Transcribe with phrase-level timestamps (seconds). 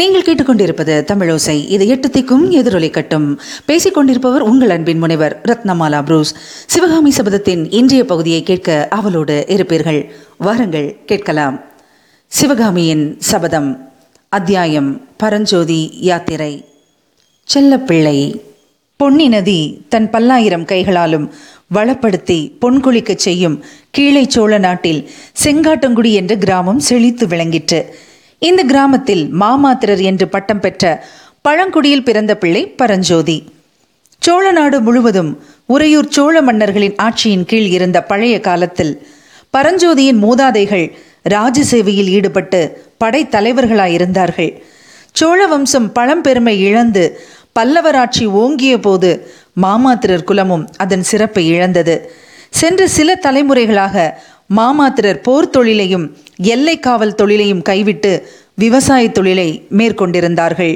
[0.00, 1.68] நீங்கள் கேட்டுக்கொண்டிருப்பது தமிழோசை.
[1.68, 6.34] இது எட்டு திக்கும் எதிரொலி கட்டும் பேசிக் கொண்டிருப்பவர் உங்கள் அன்பின் முனைவர் ரத்னமாலா புரூஸ்.
[6.66, 10.10] சிவகாமி சபதத்தின் இன்றைய பகுதியை கேட்க அவளோடு இருப்பீர்கள்.
[10.38, 11.60] வாருங்கள் கேட்கலாம்.
[12.26, 13.90] சிவகாமியின் சபதம்
[14.28, 16.64] அத்தியாயம் பரஞ்சோதி யாத்திரை.
[17.54, 18.40] செல்லப்பிள்ளை
[18.96, 21.32] பொன்னி நதி தன் பல்லாயிரம் கைகளாலும்
[21.74, 25.10] வளப்படுத்தி பொன்குளிக்கச் செய்யும் கீழே சோழ நாட்டில்
[25.44, 27.80] செங்காட்டங்குடி என்ற கிராமம் செழித்து விளங்கிற்று.
[28.46, 30.84] இந்த கிராமத்தில் மாமாத்திரர் என்று பட்டம் பெற்ற
[31.48, 33.36] பழங்குடியில் பிறந்த பிள்ளை பரஞ்சோதி.
[34.18, 35.30] சோழ நாடு முழுவதும்
[35.66, 38.92] உறையூர் சோழ மன்னர்களின் ஆட்சியின் கீழ் இருந்த பழைய காலத்தில்
[39.56, 40.86] பரஞ்சோதியின் மூதாதைகள்
[41.28, 42.60] ராஜசேவையில் ஈடுபட்டு
[43.04, 44.52] படைத்தலைவர்களாயிருந்தார்கள்
[45.12, 47.04] சோழ வம்சம் பழம்பெருமை இழந்து
[47.60, 49.10] பல்லவராட்சி ஓங்கிய போது
[49.62, 51.96] மாமாத்திரர் குலமும் அதன் சிறப்பை இழந்தது.
[52.50, 54.12] சென்ற சில தலைமுறைகளாக
[54.56, 58.12] மாமாத்திரர் போர் தொழிலையும் எல்லை காவல் தொழிலையும் கைவிட்டு
[58.54, 60.74] விவசாய தொழிலை மேற்கொண்டிருந்தார்கள்.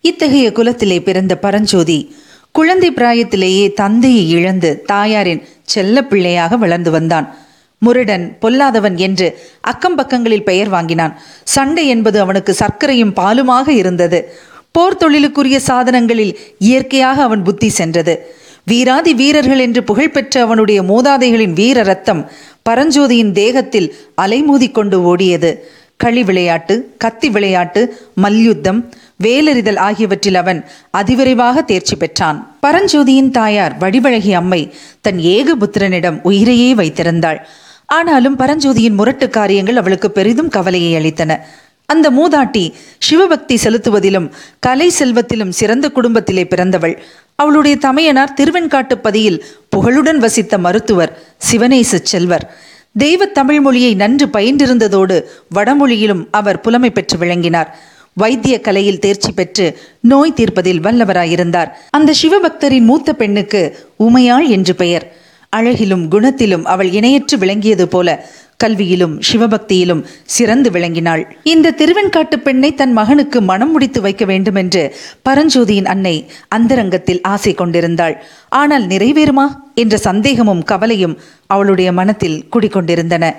[0.00, 2.14] இத்தகைய குலத்திலே பிறந்த பரஞ்சோதி
[2.52, 7.36] குழந்தை பிராயத்திலேயே தந்தையை இழந்து தாயாரின் செல்ல பிள்ளையாக வளர்ந்து வந்தான்.
[7.78, 11.18] முருடன் பொல்லாதவன் என்று அக்கம் பக்கங்களில் பெயர் வாங்கினான்.
[11.44, 14.32] சண்டை என்பது அவனுக்கு சர்க்கரையும் பாலுமாக இருந்தது.
[14.72, 18.34] போர் தொழிலுக்குரிய சாதனங்களில் இயற்கையாக அவன் புத்தி சென்றது.
[18.64, 22.30] வீராதி வீரர்கள் என்று புகழ்பெற்ற அவனுடைய மூதாதைகளின் வீர ரத்தம்
[22.68, 25.50] பரஞ்சோதியின் தேகத்தில் அலைமோதி கொண்டு ஓடியது.
[25.96, 27.82] களி விளையாட்டு கத்தி விளையாட்டு
[28.14, 28.92] மல்யுத்தம்
[29.24, 32.56] வேலெறிதல் ஆகியவற்றில் அவன் அதிவிரைவாக தேர்ச்சி பெற்றான்.
[32.66, 37.38] பரஞ்சோதியின் தாயார் வடிவழகி அம்மை தன் ஏகபுத்திரனிடம் உயிரையே வைத்திருந்தாள்.
[37.86, 41.40] ஆனாலும் பரஞ்சோதியின் முரட்டு காரியங்கள் அவளுக்கு பெரிதும் கவலையை அளித்தன.
[41.86, 46.98] அந்த மூதாட்டி சிவபக்தி செலுத்துவதிலும் கலை செல்வத்திலும் சிறந்த குடும்பத்திலே பிறந்தவள்.
[47.34, 51.18] அவளுடைய தமையனார் திருவெண்காட்டுப்பதியில் புகழுடன் வசித்த மருத்துவர்
[51.50, 52.56] சிவனேச செல்வர்.
[52.98, 55.22] தெய்வ தமிழ் மொழியை நன்று பயின்றிருந்ததோடு
[55.54, 57.78] வடமொழியிலும் அவர் புலமை பெற்று விளங்கினார்.
[58.12, 61.70] வைத்திய கலையில் தேர்ச்சி பெற்று நோய் தீர்ப்பதில் வல்லவராயிருந்தார்.
[61.90, 65.16] அந்த சிவபக்தரின் மூத்த பெண்ணுக்கு உமையாள் என்று பெயர்.
[65.56, 68.26] அழகிலும் குணத்திலும் அவள் இணையற்று விளங்கியது போல
[68.64, 71.22] கல்வியிலும் சிவபக்தியிலும் சிறந்து விளங்கினாள்.
[71.42, 74.82] இந்த திருவெண்காட்டு பெண்ணை தன் மகனுக்கு மனம் முடித்து வைக்க வேண்டுமென்று
[75.28, 76.14] பரஞ்சோதியின் அன்னை
[76.48, 78.16] அந்தரங்கத்தில் ஆசை கொண்டிருந்தாள்.
[78.48, 79.46] ஆனால் நிறைவேறுமா?
[79.74, 83.34] என்ற சந்தேகமும் கவலையும் அவளுடைய மனத்தில் குடிக்கொண்டிருந்தன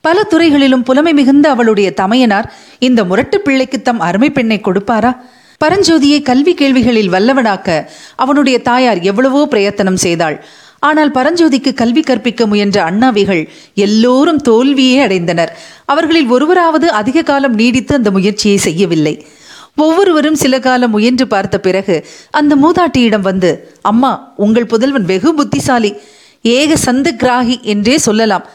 [0.00, 5.12] பல துறைகளிலும் புலமை மிகுந்த அவளுடைய தமையனார் இந்த முரட்டு பிள்ளைக்கு தம் அருமை பெண்ணை கொடுப்பாரா?
[5.64, 7.86] பரஞ்சோதியை கல்வி கேள்விகளில் வல்லவனாக்க
[8.16, 10.44] அவனுடைய தாயார் எவ்வளவோ பிரயத்தனம் செய்தாள்.
[10.78, 15.52] ஆனால் பரஞ்சோதிக்கு கல்வி கற்பிக்க முயன்ற அண்ணாவிகள் எல்லோரும் தோல்வியே அடைந்தனர்.
[15.84, 19.26] அவர்களில் ஒருவராவது அதிக காலம் நீடித்து அந்த முயற்சியை செய்யவில்லை.
[19.76, 25.94] ஒவ்வொருவரும் சில காலம் முயன்று பார்த்த பிறகு அந்த மூதாட்டியிடம் வந்து அம்மா உங்கள் புதல்வன் வெகு புத்திசாலி.
[26.42, 28.46] ஏக சந்து கிராகி என்றே சொல்லலாம்.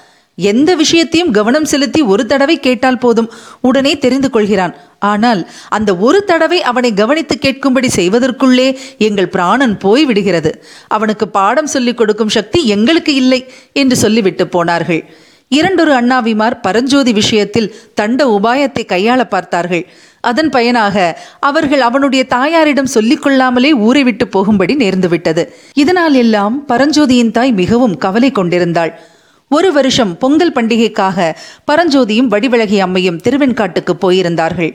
[0.49, 3.29] எந்த விஷயத்தையும் கவனம் செலுத்தி ஒரு தடவை கேட்டால் போதும்.
[3.61, 4.75] உடனே தெரிந்து கொள்கிறான்.
[5.11, 10.53] ஆனால் அந்த ஒரு தடவை அவனை கவனித்து கேட்கும்படி செய்வதற்குள்ளே எங்கள் பிராணன் போய் விடுகிறது.
[10.87, 13.41] அவனுக்கு பாடம் சொல்லிக் கொடுக்கும் சக்தி எங்களுக்கு இல்லை
[13.73, 15.03] என்று சொல்லிவிட்டு போனார்கள்.
[15.51, 19.83] இரண்டொரு அண்ணாவிமார் பரஞ்சோதி விஷயத்தில் தண்ட உபாயத்தை கையாள பார்த்தார்கள்.
[20.29, 20.95] அதன் பயனாக
[21.39, 25.43] அவர்கள் அவனுடைய தாயாரிடம் சொல்லிக் கொள்ளாமலே ஊரை விட்டு போகும்படி நேர்ந்துவிட்டது.
[25.73, 28.93] இதனால் எல்லாம் பரஞ்சோதியின் தாய் மிகவும் கவலை கொண்டிருந்தாள்.
[29.55, 31.19] ஒரு வருஷம் பொங்கல் பண்டிகைக்காக
[31.69, 34.71] பரஞ்சோதியும் வடிவழகி அம்மையும் திருவெண்காட்டுக்கு போயிருந்தார்கள்.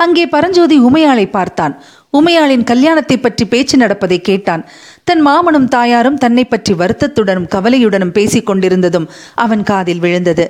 [0.00, 1.74] அங்கே பரஞ்சோதி உமையாளை பார்த்தான்.
[2.18, 4.62] உமையாளின் கல்யாணத்தை பற்றி பேச்சு நடப்பதை கேட்டான்.
[5.08, 9.08] தன் மாமனும் தாயாரும் தன்னை பற்றி வருத்தத்துடனும் கவலையுடனும் பேசிக் கொண்டிருந்ததும்
[9.44, 10.46] அவன் காதில் விழுந்தது.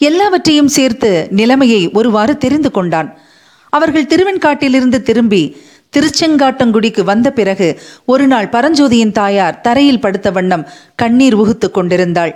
[0.00, 3.10] எல்லாவற்றையும் சேர்த்து நிலைமையை ஒருவாறு தெரிந்து கொண்டான்.
[3.72, 5.42] அவர்கள் திருவெண்காட்டிலிருந்து திரும்பி
[5.96, 7.68] திருச்செங்காட்டங்குடிக்கு வந்த பிறகு
[8.12, 12.34] ஒரு நாள் பரஞ்சோதியின் தாயார் தரையில் படுத்த வண்ணம் கண்ணீர் உகுத்து கொண்டிருந்தாள்.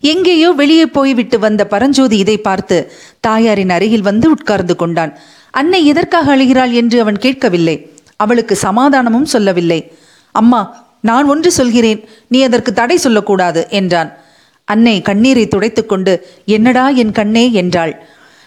[0.00, 5.18] எங்கேயோ வெளியே போய்விட்டு வந்த பரஞ்சோதி இதை பார்த்து தாயாரின் அருகில் வந்து உட்கார்ந்து கொண்டான்.
[5.50, 7.90] அன்னை எதற்காக அழுகிறாள் என்று அவன் கேட்கவில்லை.
[8.16, 9.92] அவளுக்கு சமாதானமும் சொல்லவில்லை.
[10.32, 12.04] அம்மா நான் ஒன்று சொல்கிறேன்.
[12.28, 14.16] நீ அதற்கு தடை சொல்லக்கூடாது என்றான்.
[14.64, 17.52] அன்னை கண்ணீரை துடைத்துக்கொண்டு என்னடா என் கண்ணே?
[17.52, 18.02] என்றாள்.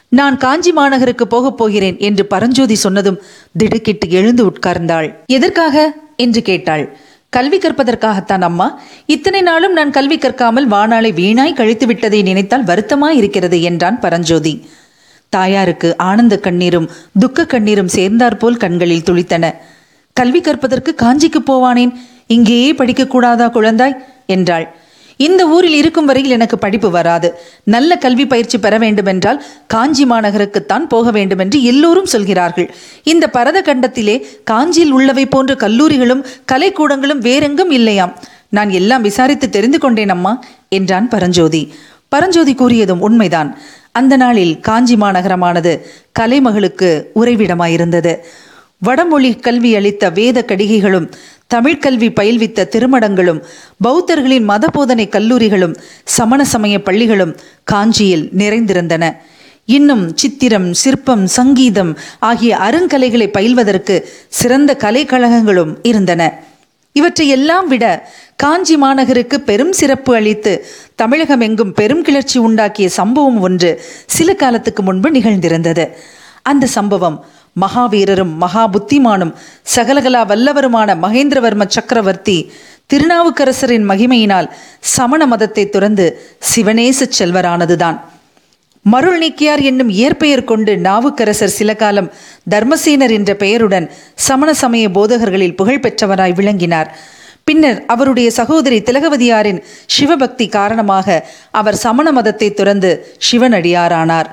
[0.10, 3.22] நான் காஞ்சி மாநகருக்கு போகப் போகிறேன் என்று பரஞ்சோதி சொன்னதும்
[3.58, 5.16] திடுக்கிட்டு எழுந்து உட்கார்ந்தாள்.
[5.26, 5.96] எதற்காக?
[6.16, 6.98] என்று கேட்டாள்.
[7.36, 8.80] கல்வி கற்பதற்காகத்தான் அம்மா.
[9.06, 14.68] இத்தனை நாளும் நான் கல்வி கற்காமல் வானாளை வீணாய் கழித்து விட்டதை நினைத்தால் வருத்தமாய் இருக்கிறது என்றான் பரஞ்சோதி.
[15.30, 16.90] தாயாருக்கு ஆனந்த கண்ணீரும்
[17.20, 19.56] துக்க கண்ணீரும் சேர்ந்தாற்போல் கண்களில் துளித்தன.
[20.14, 21.94] கல்வி கற்பதற்கு காஞ்சிக்கு போவானேன்?
[22.28, 23.98] இங்கேயே படிக்கக்கூடாதா குழந்தாய்?
[24.26, 24.76] என்றாள்.
[25.22, 27.30] இந்த ஊரில் இருக்கும் வரையில் எனக்கு படிப்பு வராது.
[27.64, 32.68] நல்ல கல்வி பயிற்சி பெற வேண்டுமென்றால் காஞ்சி மாநகருக்குத்தான் போக வேண்டுமென்று எல்லோரும் சொல்கிறார்கள்.
[33.04, 38.14] இந்த பரத கண்டத்திலே காஞ்சியில் உள்ளவை போன்ற கல்லூரிகளும் கலைக்கூடங்களும் வேறெங்கும் இல்லையாம்.
[38.50, 40.34] நான் எல்லாம் விசாரித்து தெரிந்து கொண்டேன் அம்மா
[40.70, 41.62] என்றான் பரஞ்சோதி.
[42.10, 43.52] பரஞ்சோதி கூறியதும் உண்மைதான்.
[43.92, 45.74] அந்த நாளில் காஞ்சி மாநகரமானது
[46.20, 48.14] கலைமகளுக்கு உறைவிடமாயிருந்தது.
[48.86, 51.08] வடமொழி கல்வி அளித்த வேத கடிகைகளும்
[51.54, 53.40] தமிழ்கல்வி பயில்வித்த திருமடங்களும்
[53.86, 55.76] பௌத்தர்களின் மத போதனை கல்லூரிகளும்
[56.16, 57.34] சமண சமய பள்ளிகளும்
[57.64, 59.04] காஞ்சியில் நிறைந்திருந்தன.
[59.66, 63.96] இன்னும் சித்திரம் சிற்பம் சங்கீதம் ஆகிய அருங்கலைகளை பயில்வதற்கு
[64.30, 66.22] சிறந்த கலைக்கழகங்களும் இருந்தன.
[66.96, 67.86] இவற்றை எல்லாம் விட
[68.36, 70.54] காஞ்சி மாநகருக்கு பெரும் சிறப்பு அளித்து
[70.96, 73.72] தமிழகம் எங்கும் பெரும் கிளர்ச்சி உண்டாக்கிய சம்பவம் ஒன்று
[74.08, 75.86] சில காலத்துக்கு முன்பு நிகழ்ந்திருந்தது.
[76.42, 77.18] அந்த சம்பவம்
[77.56, 79.34] மகாவீரரும் மகா புத்திமானும்
[79.76, 82.38] சகலகலா வல்லவருமான மகேந்திரவர்ம சக்கரவர்த்தி
[82.94, 84.48] திருநாவுக்கரசரின் மகிமையினால்
[84.96, 86.06] சமண மதத்தை துறந்து
[86.54, 87.98] சிவனேச செல்வரானதுதான்.
[88.86, 92.12] மருள் நீக்கியார் என்னும் இயற்பெயர் கொண்டு நாவுக்கரசர் சில காலம்
[92.52, 93.88] தர்மசேனர் என்ற பெயருடன்
[94.28, 96.90] சமண சமய போதகர்களில் புகழ்பெற்றவராய் விளங்கினார்.
[97.44, 99.60] பின்னர் அவருடைய சகோதரி திலகவதியாரின்
[99.96, 102.92] சிவபக்தி காரணமாக அவர் சமண மதத்தை துறந்து
[103.32, 104.30] சிவனடியாரானார்.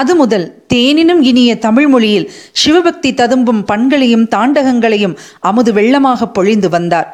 [0.00, 2.26] அது முதல் தேனினும் இனிய தமிழ் மொழியில்
[2.62, 7.08] சிவபக்தி ததும்பும் பண்களையும் தாண்டகங்களையும் அமுது வெள்ளமாக பொழிந்து வந்தார்.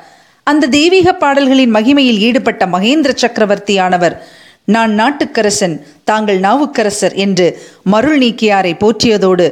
[0.47, 4.17] அந்த தெய்வீக பாடல்களின் மகிமையில் ஈடுபட்ட மகேந்திர சக்கரவர்த்தியானவர்
[4.67, 7.47] நான் நாட்டுக்கரசன் தாங்கள் நாவுக்கரசர் என்று
[7.85, 9.47] மருள் நீக்கியாரை போற்றியதோடு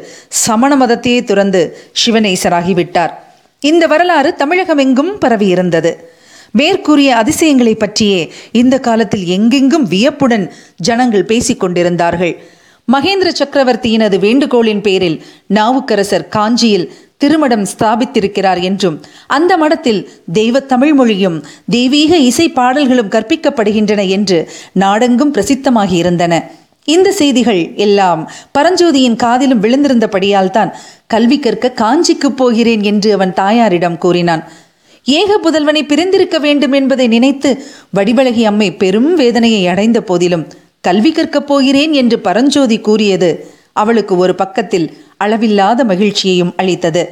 [0.44, 1.60] சமண மதத்தையே துறந்து
[2.02, 3.12] சிவனேசராகிவிட்டார்
[3.62, 5.92] இந்த வரலாறு தமிழகம் எங்கும் பரவியிருந்தது.
[6.52, 10.46] மேற்கூறிய அதிசயங்களை பற்றியே இந்த காலத்தில் எங்கெங்கும் வியப்புடன்
[10.80, 12.34] ஜனங்கள் பேசிக் கொண்டிருந்தார்கள்
[12.88, 16.86] மகேந்திர சக்கரவர்த்தியினது வேண்டுகோளின் பேரில் நாவுக்கரசர் காஞ்சியில்
[17.18, 18.96] திருமடம் ஸ்தாபித்திருக்கிறார் என்றும்
[19.26, 20.00] அந்த மடத்தில்
[20.32, 21.36] தெய்வ தமிழ் மொழியும்
[21.70, 24.38] தெய்வீக இசை பாடல்களும் கற்பிக்கப்படுகின்றன என்று
[24.82, 26.40] நாடெங்கும் பிரசித்தமாகியிருந்தன.
[26.88, 28.22] இந்த செய்திகள் எல்லாம்
[28.58, 30.72] பரஞ்சோதியின் காதிலும் விழுந்திருந்தபடியால் தான்
[31.06, 34.42] கல்வி கற்க காஞ்சிக்கு போகிறேன் என்று அவன் தாயாரிடம் கூறினான்.
[35.06, 37.50] ஏக புதல்வனை பிரிந்திருக்க வேண்டும் என்பதை நினைத்து
[37.96, 40.44] வடிவழகி அம்மை பெரும் வேதனையை அடைந்த போதிலும்
[40.84, 43.28] கல்வி கற்கப் போகிறேன் என்று பரஞ்சோதி கூறியது.
[43.72, 44.86] அவளுக்கு ஒரு பக்கத்தில்
[45.16, 47.02] அளவில்லாத மகிழ்ச்சியையும் அளித்தது.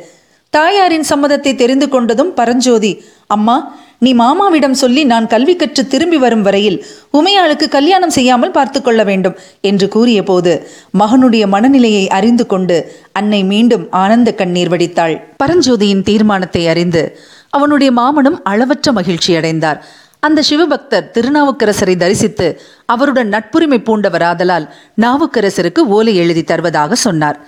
[0.52, 2.90] தாயாரின் சம்மதத்தை தெரிந்து கொண்டதும் பரஞ்சோதி
[3.26, 3.56] அம்மா
[3.99, 6.78] நீ மாமாவிடம் சொல்லி நான் கல்வி கற்று திரும்பி வரும் வரையில்
[7.12, 10.52] உமையாளுக்கு கல்யாணம் செய்யாமல் பார்த்து கொள்ள வேண்டும் என்று கூறிய போது
[10.99, 12.78] மகனுடைய மனநிலையை அறிந்து கொண்டு
[13.12, 15.16] அன்னை மீண்டும் ஆனந்த கண்ணீர் வடித்தாள்.
[15.44, 17.05] பரஞ்சோதியின் தீர்மானத்தை அறிந்து
[17.50, 19.78] அவனுடைய மாமனும் அளவற்ற மகிழ்ச்சி அடைந்தார்
[20.20, 24.69] அந்த சிவபக்தர் திருநாவுக்கரசரை தரிசித்து அவருடன் நட்புரிமை பூண்டவராதலால்
[25.00, 27.38] நாவுக்கரசருக்கு ஓலை எழுதி தருவதாக சொன்னார்.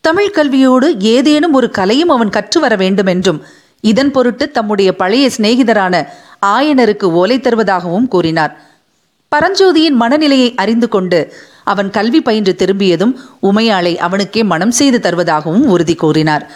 [0.00, 3.42] தமிழ் கல்வியோடு ஏதேனும் ஒரு கலையும் அவன் கற்று வர வேண்டும் என்றும்
[3.80, 6.06] இதன் பொருட்டு தம்முடைய பழைய சிநேகிதரான
[6.46, 8.60] ஆயனருக்கு ஓலை தருவதாகவும் கூறினார்.
[9.36, 11.32] பரஞ்சோதியின் மனநிலையை அறிந்து கொண்டு
[11.64, 16.50] அவன் கல்வி பயின்று திரும்பியதும் உமையாளை அவனுக்கே மனம் செய்து தருவதாகவும் உறுதி கூறினார்.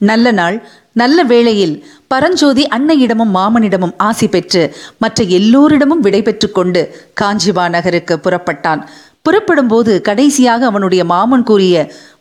[0.00, 0.56] நல்ல நாள்
[0.92, 1.74] நல்ல வேளையில்
[2.06, 4.62] பரஞ்சோதி அன்னையிடமும் மாமனிடமும் ஆசி பெற்று
[4.98, 6.82] மற்ற எல்லோரிடமும் விடை பெற்று கொண்டு
[7.20, 8.82] காஞ்சிபா நகருக்கு புறப்பட்டான்.
[9.22, 11.76] புறப்படும்போது கடைசியாக அவனுடைய மாமன் கூறிய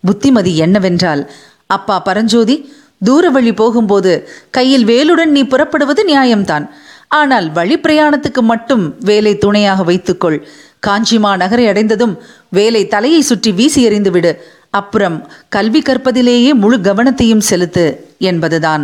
[0.05, 1.21] புத்திமதி என்னவென்றால்
[1.67, 2.55] அப்பா பரஞ்சோதி
[3.03, 4.13] தூர வழி போகும்போது
[4.51, 6.65] கையில் வேலுடன் நீ புறப்படுவது நியாயம்தான்.
[7.07, 10.37] ஆனால் வழி பிரயாணத்துக்கு மட்டும் வேலை துணையாக வைத்துக்கொள்.
[10.79, 12.13] காஞ்சிமா நகரை அடைந்ததும்
[12.49, 14.31] வேலை தலையை சுற்றி வீசி எறிந்து விடு
[14.79, 15.17] அப்புறம்
[15.55, 17.85] கல்வி கற்பதிலேயே முழு கவனத்தையும் செலுத்து
[18.29, 18.83] என்பதுதான்.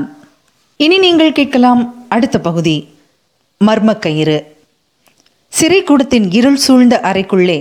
[0.80, 2.76] இனி நீங்கள் கேட்கலாம் அடுத்த பகுதி.
[3.62, 4.38] மர்மக்கயிறு.
[5.54, 7.60] சிறைக்கூடத்தின் இருள் சூழ்ந்த அறைக்குள்ளே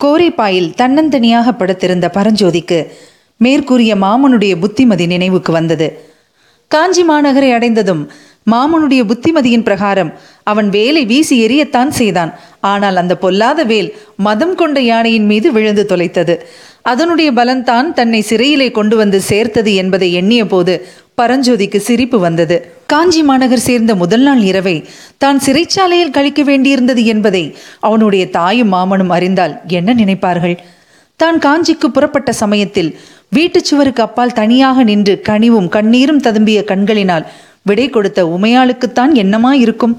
[0.00, 2.78] கோரிப்பாயில் தன்னந்தனியாக படுத்திருந்த பரஞ்சோதிக்கு
[3.40, 5.88] மேற்கூறிய மாமனுடைய புத்திமதி நினைவுக்கு வந்தது.
[6.70, 8.02] காஞ்சி மாநகரை அடைந்ததும்
[8.50, 10.10] மாமனுடைய புத்திமதியின் பிரகாரம்
[10.50, 12.32] அவன் வேலை வீசி எறியத்தான் செய்தான்.
[12.72, 13.90] ஆனால் அந்த பொல்லாத வேல்
[14.26, 16.36] மதம் கொண்ட யானையின் மீது விழுந்து தொலைத்தது.
[16.82, 20.74] அதனுடைய பலன்தான் தன்னை சிறையிலே கொண்டு வந்து சேர்த்தது என்பதை எண்ணிய போது
[21.20, 22.56] பரஞ்சோதிக்கு சிரிப்பு வந்தது.
[22.86, 24.84] காஞ்சி மாநகர் சேர்ந்த முதல் நாள் இரவை
[25.18, 27.44] தான் சிறைச்சாலையில் கழிக்க வேண்டியிருந்தது என்பதை
[27.80, 30.56] அவனுடைய தாயும் மாமனும் அறிந்தால் என்ன நினைப்பார்கள்?
[31.16, 32.90] தான் காஞ்சிக்கு புறப்பட்ட சமயத்தில்
[33.28, 37.26] வீட்டுச் சுவருக்கு அப்பால் தனியாக நின்று கனிவும் கண்ணீரும் ததும்பிய கண்களினால்
[37.62, 39.94] விடை கொடுத்த உமையாளுக்குத்தான் என்னமா இருக்கும்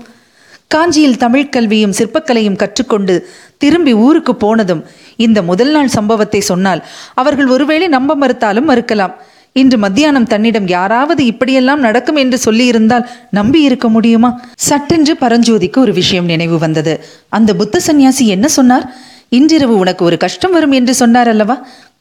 [0.74, 3.16] காஞ்சியில் தமிழ் கல்வியும் சிற்பக்கலையும் கற்றுக்கொண்டு
[3.58, 4.82] திரும்பி ஊருக்கு போனதும்
[5.16, 6.82] இந்த முதல் நாள் சம்பவத்தை சொன்னால்
[7.22, 9.14] அவர்கள் ஒருவேளை நம்ப மறுத்தாலும் மறுக்கலாம்.
[9.56, 14.30] இன்று மத்தியானம் தன்னிடம் யாராவது இப்படியெல்லாம் நடக்கும் என்று சொல்லியிருந்தால் நம்பி இருக்க முடியுமா?
[14.68, 16.94] சட்டென்று பரஞ்சோதிக்கு ஒரு விஷயம் நினைவு வந்தது.
[17.30, 18.86] அந்த புத்த சந்நியாசி என்ன சொன்னார்?
[19.30, 21.58] இன்றிரவு உனக்கு ஒரு கஷ்டம் வரும் என்று சொன்னார் அல்லவா?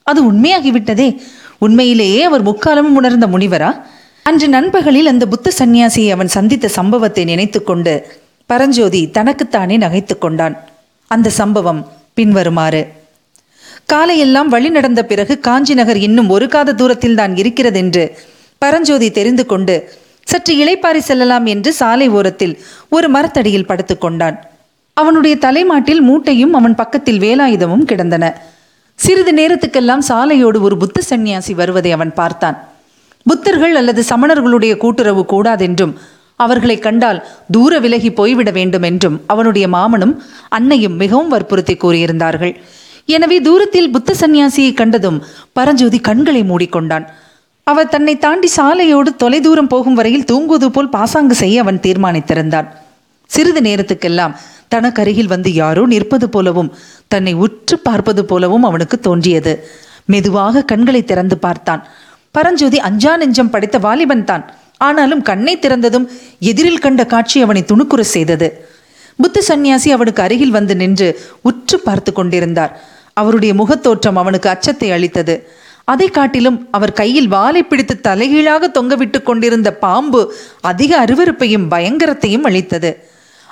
[0.07, 1.07] அது உண்மையாகிவிட்டதே.
[1.57, 3.71] உண்மையிலேயே அவர் முக்காலமும் உணர்ந்த முனிவரா?
[4.25, 7.93] அன்று நண்பகலில் அந்த புத்த சந்நியாசியை அவன் சந்தித்த சம்பவத்தை நினைத்துக்கொண்டு
[8.53, 10.55] பரஞ்சோதி தனக்குத்தானே நகைத்து கொண்டான்.
[11.11, 11.79] அந்த சம்பவம்
[12.17, 12.81] பின்வருமாறு.
[13.93, 18.03] காலையெல்லாம் வழி நடந்த பிறகு காஞ்சி நகர் இன்னும் ஒரு காத தூரத்தில் தான் இருக்கிறதென்று
[18.61, 19.75] பரஞ்சோதி தெரிந்து கொண்டு
[20.27, 22.53] சற்று இளைப்பாரி செல்லலாம் என்று சாலை ஓரத்தில்
[22.95, 24.37] ஒரு மரத்தடியில் படுத்துக்கொண்டான்
[24.97, 28.25] அவனுடைய தலைமாட்டில் மூட்டையும் அவன் பக்கத்தில் வேலாயுதமும் கிடந்தன.
[28.99, 32.57] சிறிது நேரத்துக்கெல்லாம் சாலையோடு ஒரு புத்த சந்நியாசி வருவதை அவன் பார்த்தான்.
[33.25, 35.95] புத்தர்கள் அல்லது சமணர்களுடைய கூட்டுறவு கூடாதென்றும்
[36.39, 37.19] அவர்களை கண்டால்
[37.55, 40.15] தூர விலகி போய்விட வேண்டும் என்றும் அவனுடைய மாமனும்
[40.57, 42.53] அன்னையும் மிகவும் வற்புறுத்தி கூறியிருந்தார்கள்.
[43.15, 45.19] எனவே தூரத்தில் புத்த சந்நியாசியை கண்டதும்
[45.57, 47.05] பரஞ்சோதி கண்களை மூடிக்கொண்டான்.
[47.67, 52.67] அவர் தன்னை தாண்டி சாலையோடு தொலைதூரம் போகும் வரையில் தூங்குவது போல் பாசாங்கு செய்ய அவன் தீர்மானித்திருந்தான்.
[53.29, 54.33] சிறிது நேரத்துக்கெல்லாம்
[54.73, 56.71] தனக்கருகில் வந்து யாரோ நிற்பது போலவும்
[57.13, 59.53] தன்னை உற்று பார்ப்பது போலவும் அவனுக்கு தோன்றியது.
[60.13, 61.81] மெதுவாக கண்களை திறந்து பார்த்தான்.
[62.35, 64.43] பரஞ்சோதி அஞ்சா நெஞ்சம் படைத்த வாலிபன் தான்.
[64.77, 66.07] ஆனாலும் கண்ணை திறந்ததும்
[66.39, 68.67] எதிரில் கண்ட காட்சி அவனை துணுக்குற செய்தது.
[69.17, 72.79] புத்த சந்நியாசி அவனுக்கு அருகில் வந்து நின்று உற்று பார்த்து கொண்டிருந்தார்.
[73.13, 75.47] அவருடைய முகத்தோற்றம் அவனுக்கு அச்சத்தை அளித்தது.
[75.85, 83.07] அதை காட்டிலும் அவர் கையில் வாளை பிடித்து தலைகீழாக தொங்கவிட்டு கொண்டிருந்த பாம்பு அதிக அருவருப்பையும் பயங்கரத்தையும் அளித்தது.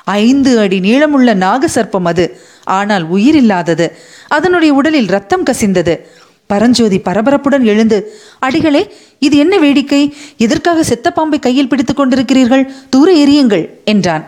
[0.06, 2.40] ஐந்து அடி நீளமுள்ள நாகசர்ப்பம் அது.
[2.64, 3.92] ஆனால் உயிரில்லாதது
[4.28, 6.08] அதனுடைய உடலில் ரத்தம் கசிந்தது.
[6.52, 7.98] பரஞ்சோதி பரபரப்புடன் எழுந்து
[8.46, 8.82] அடிகளே
[9.26, 10.02] இது என்ன வேடிக்கை?
[10.38, 12.64] எதற்காக செத்த பாம்பை கையில் பிடித்துக் கொண்டிருக்கிறீர்கள்?
[12.94, 14.24] தூர எரியுங்கள் என்றான்.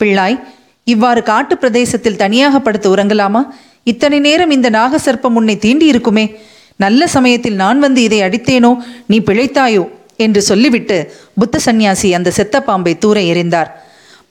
[0.00, 0.38] பிள்ளாய்
[0.84, 3.42] இவ்வாறு காட்டு பிரதேசத்தில் தனியாக படுத்து உறங்கலாமா?
[3.84, 6.26] இத்தனை நேரம் இந்த நாகசர்ப்பம் உன்னை தீண்டி இருக்குமே
[6.76, 8.70] நல்ல சமயத்தில் நான் வந்து இதை அடித்தேனோ?
[9.06, 9.84] நீ பிழைத்தாயோ?
[10.16, 10.96] என்று சொல்லிவிட்டு
[11.40, 13.70] புத்த சந்நியாசி அந்த செத்த பாம்பை தூர எறிந்தார்.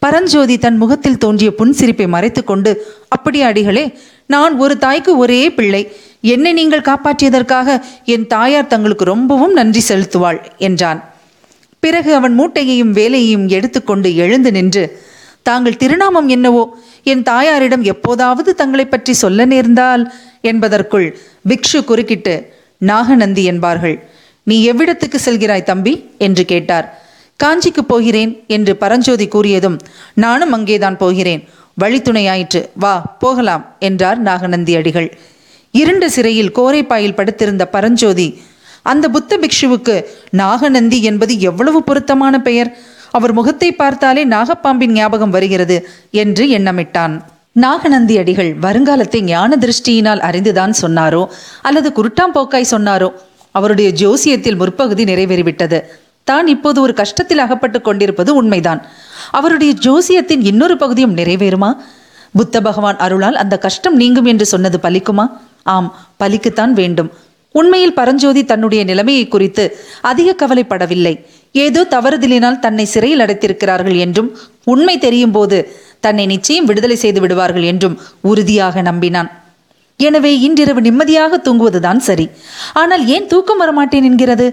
[0.01, 2.75] பரஞ்சோதி தன் முகத்தில் தோன்றிய புன்சிரிப்பை மறைத்துக்கொண்டு
[3.07, 5.91] அப்படி அடிகளே நான் ஒரு தாய்க்கு ஒரே பிள்ளை.
[6.21, 11.13] என்னை நீங்கள் காப்பாற்றியதற்காக என் தாயார் தங்களுக்கு ரொம்பவும் நன்றி செலுத்துவாள் என்றான்.
[11.79, 15.01] பிறகு அவன் மூட்டையையும் வேலையையும் எடுத்துக்கொண்டு எழுந்து நின்று
[15.43, 16.77] தாங்கள் திருநாமம் என்னவோ?
[17.03, 20.13] என் தாயாரிடம் எப்போதாவது தங்களை பற்றி சொல்ல நேர்ந்தால்?
[20.41, 21.17] என்பதற்குள்
[21.49, 24.09] பிக்ஷு குறுக்கிட்டு நாகநந்தி என்பார்கள்.
[24.43, 26.09] நீ எவ்விடத்துக்கு செல்கிறாய் தம்பி?
[26.17, 27.09] என்று கேட்டார்.
[27.43, 29.77] காஞ்சிக்கு போகிறேன் என்று பரஞ்சோதி கூறியதும்
[30.13, 31.41] நானும் அங்கேதான் போகிறேன்.
[31.77, 32.61] வழித்துணையாயிற்று.
[32.73, 35.09] வா போகலாம் என்றார் நாகநந்தி அடிகள்.
[35.73, 38.27] இருண்ட சிறையில் கோரைப்பாயில் படுத்திருந்த பரஞ்சோதி
[38.83, 39.95] அந்த புத்த பிக்ஷுவுக்கு
[40.29, 42.69] நாகநந்தி என்பது எவ்வளவு பொருத்தமான பெயர்?
[43.11, 45.77] அவர் முகத்தை பார்த்தாலே நாகப்பாம்பின் ஞாபகம் வருகிறது
[46.11, 47.15] என்று எண்ணமிட்டான்.
[47.55, 51.23] நாகநந்தி அடிகள் வருங்காலத்தை ஞான திருஷ்டியினால் அறிந்துதான் சொன்னாரோ
[51.61, 53.09] அல்லது குருட்டாம் போக்காய் சொன்னாரோ
[53.55, 55.79] அவருடைய ஜோசியத்தில் முற்பகுதி நிறைவேறிவிட்டது.
[56.27, 58.81] தான் இப்போது ஒரு கஷ்டத்தில் அகப்பட்டு கொண்டிருப்பது உண்மைதான்.
[59.31, 61.71] அவருடைய ஜோசியத்தின் இன்னொரு பகுதியும் நிறைவேறுமா?
[62.33, 65.25] புத்த பகவான் அருளால் அந்த கஷ்டம் நீங்கும் என்று சொன்னது பலிக்குமா?
[65.73, 65.89] ஆம்
[66.23, 67.11] பலிக்குத்தான் வேண்டும்.
[67.55, 69.63] உண்மையில் பரஞ்சோதி தன்னுடைய நிலைமையை குறித்து
[70.01, 71.13] அதிக கவலைப்படவில்லை.
[71.55, 74.29] ஏதோ தவறுதலினால் தன்னை சிறையில் அடைத்திருக்கிறார்கள் என்றும்
[74.63, 75.57] உண்மை தெரியும் போது
[75.99, 79.29] தன்னை நிச்சயம் விடுதலை செய்து விடுவார்கள் என்றும் உறுதியாக நம்பினான்.
[79.99, 82.25] எனவே இன்றிரவு நிம்மதியாக தூங்குவதுதான் சரி.
[82.73, 84.47] ஆனால் ஏன் தூக்கம் வரமாட்டேன் என்கிறது?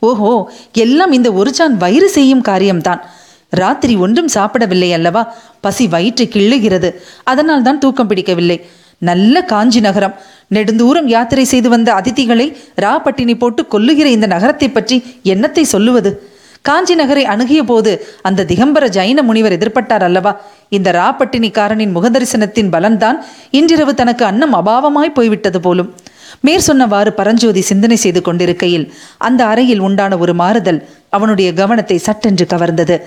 [0.00, 3.02] ஓஹோ எல்லாம் இந்த ஒரு சான் வயிறு செய்யும் காரியம்தான்.
[3.50, 5.34] ராத்திரி ஒன்றும் சாப்பிடவில்லை அல்லவா?
[5.60, 6.90] பசி வயிற்று கிள்ளுகிறது.
[7.24, 8.58] அதனால் தான் தூக்கம் பிடிக்கவில்லை.
[8.98, 10.14] நல்ல காஞ்சி நகரம்.
[10.54, 12.46] நெடுந்தூரம் யாத்திரை செய்து வந்த அதிதிகளை
[12.84, 16.32] ரா பட்டினி போட்டு கொல்லுகிற இந்த நகரத்தை பற்றி என்னத்தை சொல்லுவது?
[16.62, 20.32] காஞ்சி நகரை அணுகிய போது அந்த திகம்பர ஜைன முனிவர் எதிர்பட்டார் அல்லவா?
[20.68, 23.18] இந்த ராப்பட்டினிக்காரனின் முகதரிசனத்தின் பலன்தான்
[23.50, 25.94] இன்றிரவு தனக்கு அன்னம் அபாவமாய் போய்விட்டது போலும்.
[26.40, 33.00] மேற் சொன்னவாறு பரஞ்சோதி சிந்தனை செய்து கொண்டிருக்கையில் அந்த அறையில் உண்டான ஒரு மாறுதல் அவனுடைய கவனத்தை சட்டென்று கவர்ந்தது.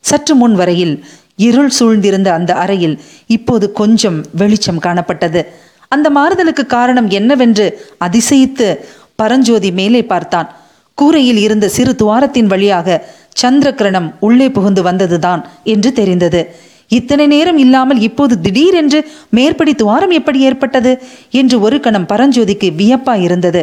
[0.00, 1.04] சற்று முன் வரையில்
[1.36, 5.46] இருள் சூழ்ந்திருந்த அந்த அறையில் இப்போது கொஞ்சம் வெளிச்சம் காணப்பட்டது.
[5.88, 7.66] அந்த மாறுதலுக்கு காரணம் என்னவென்று
[8.04, 8.78] அதிசயித்து
[9.16, 10.48] பரஞ்சோதி மேலே பார்த்தான்.
[10.94, 13.04] கூரையில் இருந்த சிறு துவாரத்தின் வழியாக
[13.42, 16.54] சந்திரகிரணம் உள்ளே புகுந்து வந்ததுதான் என்று தெரிந்தது.
[16.88, 18.98] இத்தனை நேரம் இல்லாமல் இப்போது திடீரென்று
[19.30, 20.92] மேற்படி துவாரம் எப்படி ஏற்பட்டது
[21.30, 23.62] என்று ஒரு கணம் பரஞ்சோதிக்கு வியப்பா இருந்தது.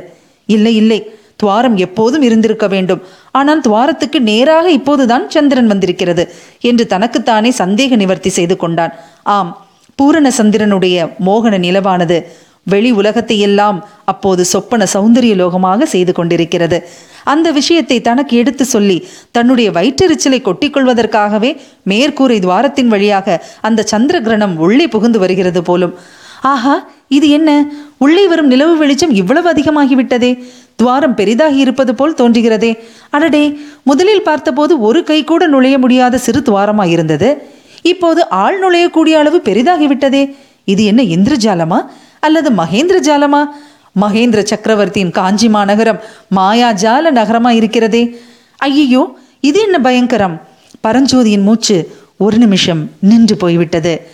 [0.50, 1.00] இல்லை இல்லை
[1.36, 3.02] துவாரம் எப்போதும் இருந்திருக்க வேண்டும்.
[3.32, 6.24] ஆனால் துவாரத்துக்கு நேராக இப்போதுதான் சந்திரன் வந்திருக்கிறது
[6.70, 8.94] என்று தனக்குத்தானே சந்தேக நிவர்த்தி செய்து கொண்டான்.
[9.36, 9.52] ஆம்
[10.00, 12.18] பூரண சந்திரனுடைய மோகன நிலவானது
[12.72, 13.80] வெளி உலகத்தை எல்லாம்
[14.12, 16.78] அப்போது சொப்பன சௌந்தரிய லோகமாக செய்து கொண்டிருக்கிறது.
[17.24, 21.58] அந்த விஷயத்தை தனக்கு எடுத்து சொல்லி தன்னுடைய வயிற்றெரிச்சலை கொட்டிக்கொள்வதற்காகவே
[21.90, 25.94] மேற்கூரை துவாரத்தின் வழியாக அந்த சந்திர கிரணம் உள்ளே புகுந்து வருகிறது போலும்.
[26.42, 27.66] ஆஹா இது என்ன?
[27.98, 30.44] உள்ளே வரும் நிலவு வெளிச்சம் இவ்வளவு அதிகமாகிவிட்டதே.
[30.76, 32.78] துவாரம் பெரிதாகி இருப்பது போல் தோன்றுகிறதே.
[33.10, 37.38] அடடே முதலில் பார்த்தபோது ஒரு கை கூட நுழைய முடியாத சிறு துவாரமாயிருந்தது.
[37.82, 40.36] இப்போது ஆள் நுழையக்கூடிய அளவு பெரிதாகிவிட்டதே.
[40.64, 41.86] இது என்ன இந்திரஜாலமா?
[42.20, 43.46] அல்லது மகேந்திர ஜாலமா
[44.02, 46.00] மகேந்திர சக்கரவர்த்தியின் காஞ்சி மாநகரம்
[46.36, 48.20] மாயாஜால நகரமா இருக்கிறதே.
[48.58, 50.42] ஐயோ இது என்ன பயங்கரம்?
[50.88, 54.08] பரஞ்சோதியின் மூச்சு ஒரு நிமிஷம் நின்று போய்விட்டது.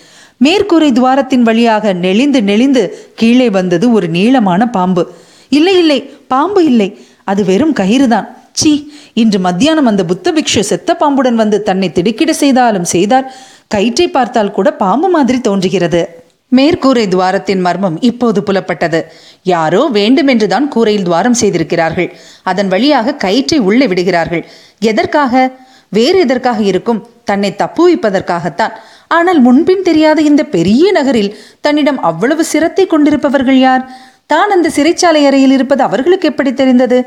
[0.44, 5.14] மேற்கூரை துவாரத்தின் வழியாக நெளிந்து நெளிந்து கீழே வந்தது ஒரு நீளமான பாம்பு.
[5.50, 7.00] இல்லை இல்லை பாம்பு இல்லை.
[7.24, 8.28] அது வெறும் கயிறுதான்.
[8.52, 13.34] சீ இன்று மத்தியானம் அந்த புத்த பிக்ஷு செத்த பாம்புடன் வந்து தன்னை திடுக்கிட செய்தாலும் செய்தார்.
[13.68, 16.19] கயிற்றை பார்த்தால் கூட பாம்பு மாதிரி தோன்றுகிறது.
[16.56, 19.02] மேற்கூரை துவாரத்தின் மர்மம் இப்போது புலப்பட்டது.
[19.44, 22.10] யாரோ வேண்டுமென்றுதான் கூரையில் துவாரம் செய்திருக்கிறார்கள்.
[22.44, 24.46] அதன் வழியாக கயிற்றை உள்ளே விடுகிறார்கள்.
[24.80, 25.52] எதற்காக?
[25.90, 27.08] வேறு எதற்காக இருக்கும்?
[27.24, 28.74] தன்னை தப்புவிப்பதற்காகத்தான்.
[29.08, 33.84] ஆனால் முன்பின் தெரியாத இந்த பெரிய நகரில் தன்னிடம் அவ்வளவு சிரத்தை கொண்டிருப்பவர்கள் யார்?
[34.26, 37.00] தான் அந்த சிறைச்சாலை அறையில் இருப்பது அவர்களுக்கு எப்படி தெரிந்தது?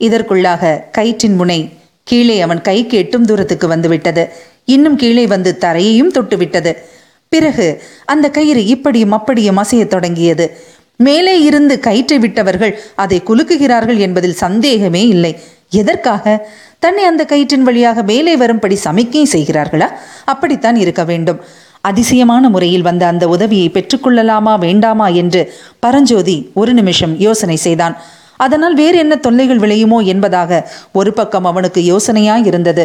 [0.00, 1.60] இதற்குள்ளாக கயிற்றின் முனை
[2.04, 4.28] கீழே அவன் கைக்கு எட்டும் தூரத்துக்கு வந்துவிட்டது.
[4.64, 6.72] இன்னும் கீழே வந்து தரையையும் தொட்டுவிட்டது.
[7.34, 7.66] பிறகு
[8.04, 10.46] அந்த கயிறு இப்படியும் அப்படியும் அசையத் தொடங்கியது.
[10.96, 15.32] மேலே இருந்து கயிற்றை விட்டவர்கள் அதை குலுக்குகிறார்கள் என்பதில் சந்தேகமே இல்லை.
[15.80, 16.24] எதற்காக?
[16.78, 19.88] தன்னை அந்த கயிற்றின் வழியாக மேலே வரும்படி சமிக்கை செய்கிறார்களா?
[20.24, 21.40] அப்படித்தான் இருக்க வேண்டும்.
[21.80, 25.42] அதிசயமான முறையில் வந்த அந்த உதவியை பெற்றுக்கொள்ளலாமா வேண்டாமா என்று
[25.80, 27.96] பரஞ்சோதி ஒரு நிமிஷம் யோசனை செய்தான்.
[28.36, 30.60] அதனால் வேறு என்ன தொல்லைகள் விளையுமோ என்பதாக
[30.92, 32.84] ஒரு பக்கம் அவனுக்கு யோசனையாய் இருந்தது.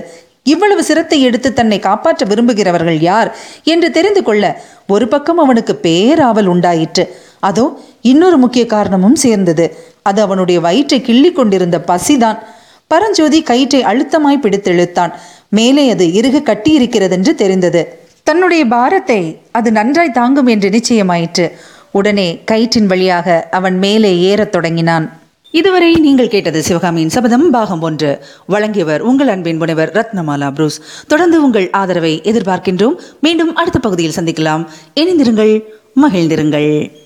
[0.54, 4.44] இவ்வளவு சிரத்தை எடுத்து தன்னை காப்பாற்ற விரும்புகிறவர்கள் யார் என்று தெரிந்து கொள்ள
[4.88, 7.06] ஒரு பக்கம் அவனுக்கு பேராவல் உண்டாயிற்று.
[7.40, 7.66] அதோ
[8.02, 9.66] இன்னொரு முக்கிய காரணமும் சேர்ந்தது.
[10.02, 12.40] அது அவனுடைய வயிற்றை கிள்ளி கொண்டிருந்த பசிதான்.
[12.88, 15.14] பரஞ்சோதி கயிற்றை அழுத்தமாய் பிடித்தெழுத்தான்
[15.50, 17.82] மேலே அது இறுக கட்டியிருக்கிறதென்று தெரிந்தது.
[18.24, 21.46] தன்னுடைய பாரத்தை அது நன்றாய் தாங்கும் என்று நிச்சயமாயிற்று.
[21.92, 25.06] உடனே கயிற்றின் வழியாக அவன் மேலே ஏறத் தொடங்கினான்.
[25.52, 28.26] இதுவரை நீங்கள் கேட்டது சிவகாமியின் சபதம் பாகம் ஒன்று.
[28.48, 30.82] வழங்கியவர் உங்கள் அன்பின் முனைவர் ரத்னமாலா புரூஸ்.
[31.08, 32.96] தொடர்ந்து உங்கள் ஆதரவை எதிர்பார்க்கின்றோம்.
[33.22, 34.66] மீண்டும் அடுத்த பகுதியில் சந்திக்கலாம்.
[34.96, 35.64] இணைந்திருங்கள்
[36.02, 37.06] மகிழ்ந்திருங்கள்.